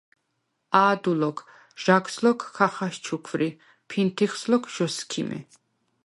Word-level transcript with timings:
“ა̄დუ 0.85 1.11
ლოქ, 1.21 1.37
ჟაგს 1.81 2.15
ლოქ 2.23 2.39
ქა 2.55 2.67
ხაშჩუქვრი, 2.73 3.49
ფინთიხს 3.89 4.41
ლოქ 4.51 4.63
ჟ’ოსქიმე”. 4.73 5.39